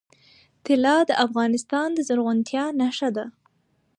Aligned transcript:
طلا 0.65 0.95
د 1.09 1.11
افغانستان 1.25 1.87
د 1.93 1.99
زرغونتیا 2.07 2.65
نښه 2.79 3.09
ده. 3.15 3.25